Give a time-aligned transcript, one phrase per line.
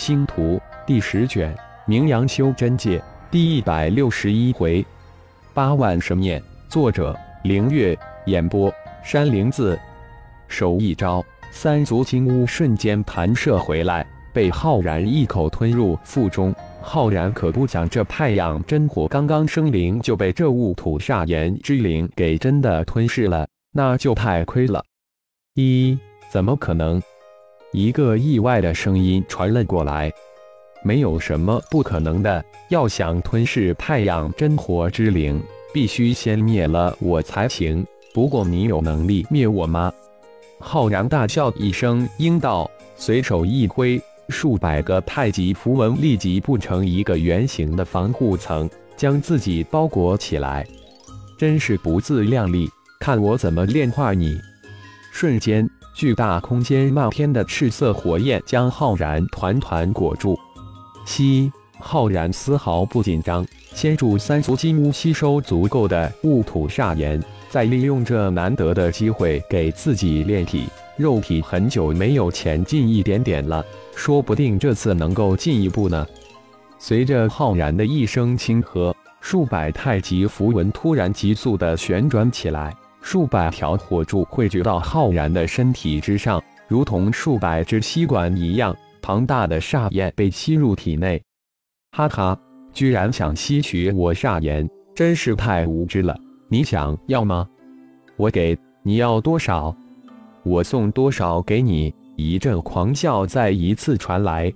[0.00, 1.54] 星图第十卷，
[1.84, 4.82] 名扬修真界第一百六十一回，
[5.52, 6.42] 八万神念。
[6.70, 7.96] 作者：凌月。
[8.24, 8.72] 演播：
[9.04, 9.78] 山灵子。
[10.48, 16.54] 手一招，三足金乌瞬间弹射回来，被浩然一口吞入腹中。
[16.80, 24.82] 浩然可不想这太阳真火刚刚生灵就被这雾土煞炎之灵给真的吞噬了，那就太亏了。
[25.56, 25.98] 一，
[26.30, 27.02] 怎么可能？
[27.72, 30.12] 一个意外的声音传了过来。
[30.82, 35.40] 没有什么不可能的，要想吞噬太阳真火之灵，
[35.74, 37.86] 必须先灭了我才行。
[38.14, 39.92] 不过你有能力灭我吗？
[40.58, 44.00] 浩然大笑一声，应道，随手一挥，
[44.30, 50.66] 数百个太极符文立即布成一个圆形的防护层，将自己包裹起来。
[51.38, 54.38] 真是不自量力，看我怎么炼化你！
[55.12, 60.38] 瞬间，巨大空间漫天的赤色火焰将浩然团团裹住。
[61.04, 67.22] 吸，浩然丝毫不紧张，先助三足金乌吸收足够的雾土煞炎。
[67.48, 73.64] 再利用这难得的机会给自己炼体，肉体很久没有前进一点点了，
[73.96, 76.06] 说不定这次能够进一步呢。
[76.78, 82.72] 随着浩然的一声轻喝，数百太极符文突然急速的旋转起来，
[83.02, 91.20] 数百条火柱汇聚到浩然的身体之上，如同数百只吸管一样，庞大的煞焰被吸入体内。
[91.92, 92.38] 哈哈，
[92.72, 96.16] 居然想吸取我煞炎，真是太无知了。
[96.48, 97.48] 你想要吗？
[98.16, 99.74] 我给你要多少，
[100.44, 101.92] 我送多少给你。
[102.16, 104.52] 一阵狂笑再一次传来，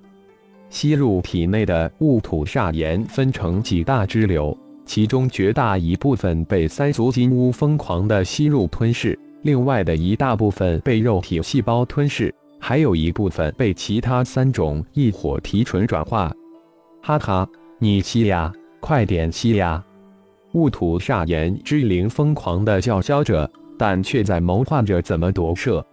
[0.69, 4.55] 吸入体内的雾土煞炎分成几大支流，
[4.85, 16.31] 其中绝大一部分被三足金乌疯狂的吸入吞噬，另外的一大部分被肉体细胞吞噬，还有一部分被其他三种异火提纯转化。
[17.01, 17.47] 哈哈，
[17.79, 19.83] 你吸呀，快点吸呀！
[20.53, 25.85] 雾土煞炎之灵疯狂的叫嚣着，但却在谋划着怎么夺舍。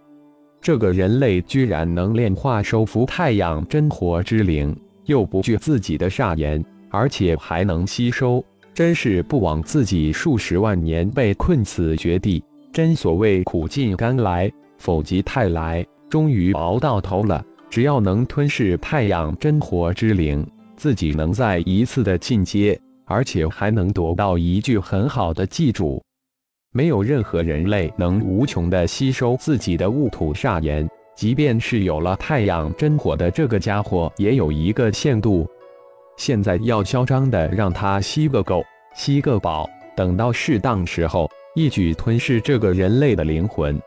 [0.61, 4.73] 这个人类居然能炼化收服太阳真火之灵，
[5.05, 12.43] 又不惧自己的煞炎，而且还能吸收，真是不枉自己数十万年被困此绝地。
[12.71, 17.43] 真所谓苦尽甘来，否极泰来，终于熬到头了。
[17.69, 20.45] 只要能吞噬太阳真火之灵，
[20.75, 22.79] 自己能再一次的进阶。
[23.05, 26.01] 而且还能得到一句很好的记住：
[26.71, 35.45] 没有任何人类能无穷的吸收自己的雾土煞炎，即便是有了太阳真火的这个家伙，也有一个限度。
[36.17, 38.63] 现在要嚣张的让他吸个够，
[38.95, 43.79] 吸个饱，等到适当时候，一举吞噬这个人类的灵魂。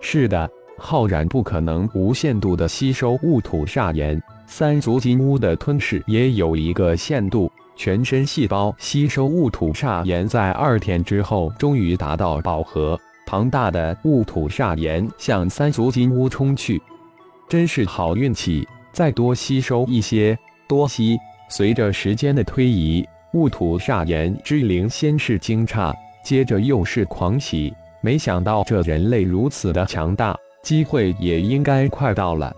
[0.00, 7.50] 是的，浩然不可能无限度的吸收雾土煞炎，三足金乌的吞噬也有一个限度。
[7.76, 12.98] 全身细胞吸收雾土煞炎，在二天之后终于达到饱和。
[13.26, 16.82] 庞大的雾土煞炎向三足金乌冲去，
[17.48, 18.66] 真是好运气！
[18.92, 20.36] 再多吸收一些，
[20.68, 21.16] 多吸。
[21.50, 25.92] 随着时间的推移，雾土煞炎之灵先是惊诧，
[26.24, 27.74] 接着又是狂喜。
[28.00, 32.54] 没想到这人类如此的强大，机会也应该快到了。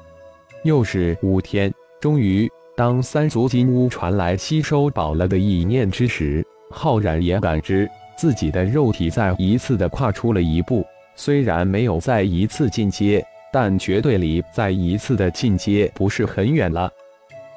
[0.63, 2.49] 又是五天，终于。
[2.75, 10.85] 当三足金乌传来吸收饱了的意念之时，浩然也感知自己的肉体再一次的跨出了一步。
[11.15, 13.23] 虽然没有再一次进阶，
[13.53, 16.91] 但绝对离再一次的进阶不是很远了。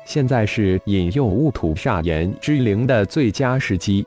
[0.05, 4.05] 现在是引诱雾土煞炎之灵的最佳时机。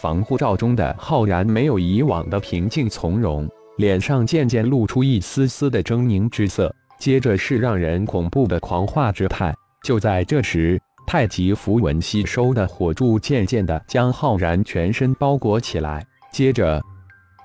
[0.00, 9.54] 防护罩中的浩然没有以往的平静从容，脸上渐渐露出一丝丝的狰狞之色，接着是让人恐怖的狂化之态。
[9.84, 16.02] 就在这时，太极符文吸收的火柱渐渐地将浩然全身包裹起来。
[16.32, 16.82] 接着，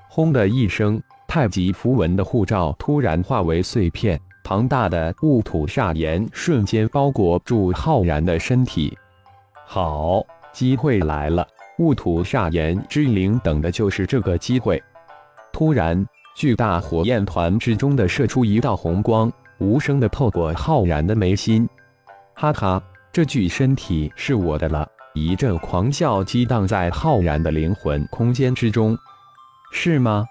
[0.09, 4.17] 轰的一声，太极符文的护罩突然化为碎片，
[4.47, 8.96] 庞大的雾土煞炎瞬间包裹住浩然的身体。
[9.66, 10.23] 好，
[10.53, 11.47] 机会来了！
[11.79, 14.81] 雾土煞炎之灵等的就是这个机会。
[15.52, 16.05] 突然，
[16.35, 21.67] 巨大火焰团之中的射出一道红光，无声的透过浩然的眉心。
[22.35, 22.79] 哈哈，
[23.11, 24.87] 这具身体是我的了！
[25.16, 28.96] 一阵狂笑激荡在浩然的灵魂空间之中，
[29.72, 30.23] 是吗？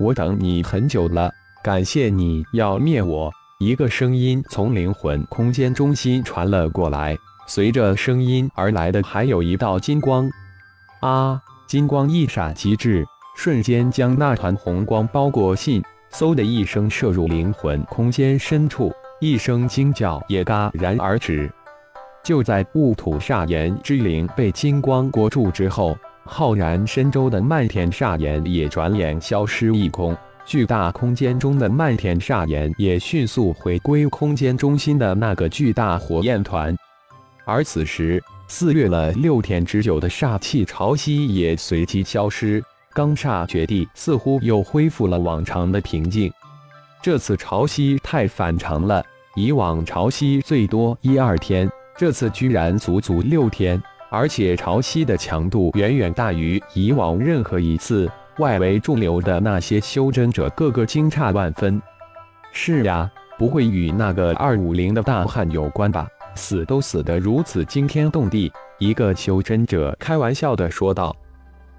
[0.00, 1.30] 我等你很久了，
[1.62, 3.32] 感谢你要灭我！
[3.58, 7.16] 一个声音从灵魂空间中心传了过来，
[7.46, 10.28] 随着声音而来的还有一道金光。
[11.00, 11.40] 啊！
[11.66, 13.02] 金光一闪即至，
[13.34, 15.82] 瞬间将那团红光包裹信，
[16.12, 18.92] 嗖的一声射入灵魂空间深处。
[19.22, 21.50] 一声惊叫也戛然而止。
[22.22, 30.14] 就在雾土煞炎之灵被金光裹住之后，浩然深周的漫天煞炎也转眼消失一空。
[30.46, 36.74] 巨大空间中的漫天煞炎也迅速回归空间中心的那个巨大火焰团。
[37.44, 42.62] 而此时，肆虐了六天之久的煞气潮汐也随即消失，
[42.94, 46.32] 罡煞绝地似乎又恢复了往常的平静。
[47.02, 49.04] 这次潮汐太反常了，
[49.34, 58.08] 以往潮汐最多一二天，这次居然足足六天，而且潮汐的强度远远大于以往任何一次。
[58.38, 61.80] 外围驻留的那些修真者个个惊诧万分。
[62.52, 66.06] 是呀，不会与那个二五零的大汉有关吧？
[66.34, 68.52] 死都死得如此惊天动地。
[68.78, 71.14] 一个修真者开玩笑的说道。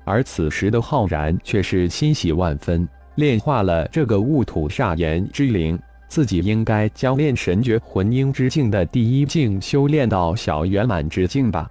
[0.04, 5.78] 而此时的浩然却是欣喜万分，炼化了这个戊土煞炎之灵，
[6.08, 11.70] 自己应该将炼神诀魂婴之境的第一境修炼到小圆满之境吧。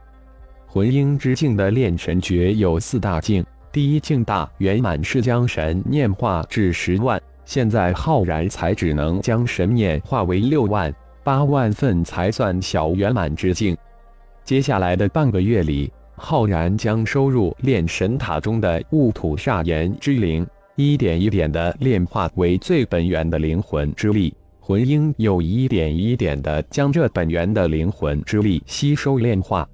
[0.66, 3.44] 魂婴之境的炼神诀有四大境。
[3.76, 10.90] 第一境大圆满是将神念化至十万，现在浩然才只能将神念化为六万
[11.22, 13.76] 八万份才算小圆满之境。
[14.44, 20.46] 接下来的半个月里，浩然将收入炼神塔中的戊土煞炎之灵，
[20.76, 24.34] 一点一点的炼化为最本源的灵魂之力。
[24.58, 29.68] 魂婴又一点一点的将这本源的灵魂之力吸收炼化。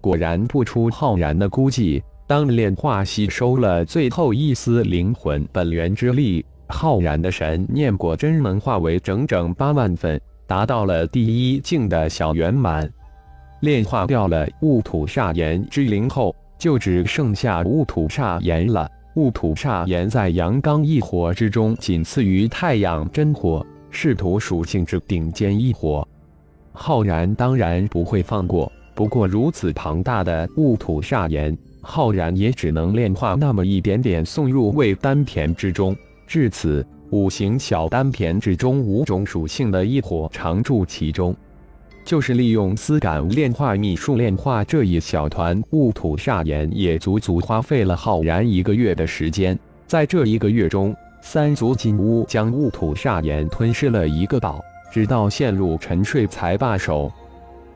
[0.00, 2.00] 果然不出浩然的估计。
[2.32, 12.90] 当炼化吸收了最后一丝灵魂本源之力，浩然的神念果真能化为整整八万份，达到了第一境的小圆满。
[13.60, 18.90] 炼化掉了戊土煞炎之灵后，就只剩下戊土煞炎了。
[19.16, 26.08] 戊土煞炎在阳刚一火之中，仅次于太阳真火，是土属性之顶尖一火。
[26.72, 31.54] 浩然当然不会放过，不过如此庞大的戊土煞炎。
[31.82, 35.94] 浩然也只能炼化那么一点点，送入胃丹田之中。
[36.26, 41.34] 至此，五行小丹田之中五种属性的一火常驻其中，
[42.04, 49.58] 就是利用丝感炼化秘术炼化这一小团雾土煞炎，也足足花费了浩然一个月的时间。
[49.86, 57.12] 在这一个月中，三足金乌将雾土煞炎吞噬了一个饱，直到陷入沉睡才罢手。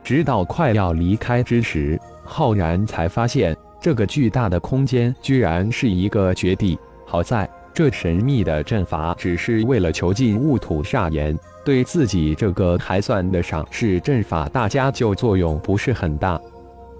[0.02, 3.54] 直到快要离开之时，浩然才发现。
[3.86, 16.36] 这个巨大的空间居然是一个绝地，好在这神秘的阵法只是为了囚禁雾土煞炎，对自己这个还算得上是阵法大家就作用不是很大。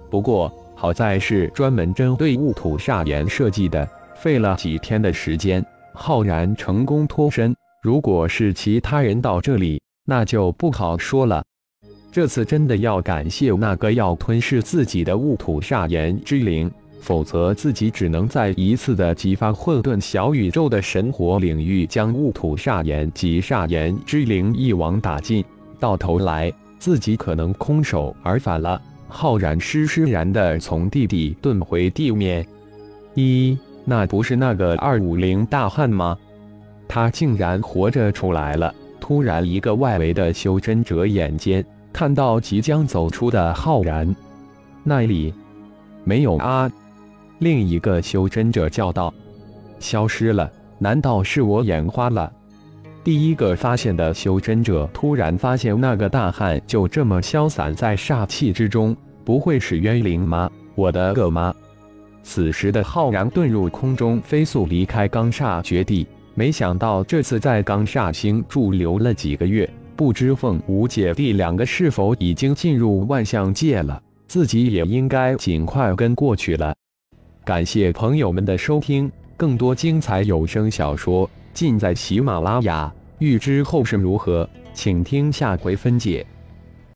[0.09, 3.85] 不过好在是专门针对雾土煞炎设计的，
[4.15, 7.53] 费了几天的时间，浩然成功脱身。
[7.83, 11.43] 如果是其他人到这里，那就不好说了。
[12.17, 25.45] 这次真的要感谢那个要吞噬自己的雾土煞炎之灵，否则自己只能再一次的激发混沌小宇宙的神火领域，将雾土煞炎及煞炎之灵一网打尽。
[25.79, 28.81] 到头来，自己可能空手而返了。
[29.09, 32.47] 浩然施施然的从地底遁回地面。
[33.13, 36.17] 一，那不是那个二五零大汉吗？
[36.89, 38.75] 他竟然活着出来了！
[38.99, 41.63] 突然，一个外围的修真者眼尖。
[41.97, 44.15] 看到即将走出的浩然，
[44.85, 45.33] 那里
[46.05, 46.71] 没有啊！
[47.39, 49.11] 另一个修真者叫道
[49.81, 52.31] ：“消失了，难道是我眼花了？”
[53.03, 60.51] 第一个发现的修真者突然发现那个大汉就这么消散在煞气之中，不会是冤灵吗？
[60.75, 61.51] 我的个妈！
[62.23, 66.07] 此时的浩然遁入空中，飞速离开罡煞绝地。
[66.35, 69.67] 没想到这次在罡煞星驻留了几个月。
[69.97, 74.01] 不知凤舞姐弟两个是否已经进入万象界了？
[74.29, 76.75] 自己也应该尽快跟过去了。
[77.45, 82.93] 感谢朋友们的收听，更多精彩有声小说尽在喜马拉雅。
[83.19, 86.27] 欲知后事如何，请听下回分解。